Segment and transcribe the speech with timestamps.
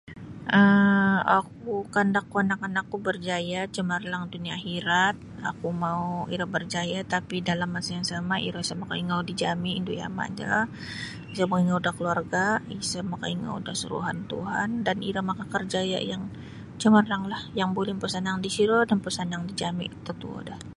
[0.61, 5.15] um oku kandakku anak-anakku berjaya' cemerlang dunia' akhirat
[5.51, 10.29] oku mau iro berjaya' tapi dalam masa yang sama' iro isa' makaingou dijami' indu yama'
[10.37, 10.47] do
[11.33, 16.23] isa' makaingou da keluarga' isa makaingou da suruhan Tuhan dan iro makakerjaya yang
[16.81, 20.55] cemerlanglah yang buli mapasanang disiro dan mapasanang dijami' mututuo do.